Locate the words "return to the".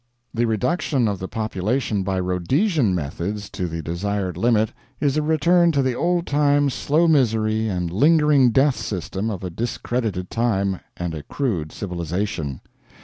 5.21-5.93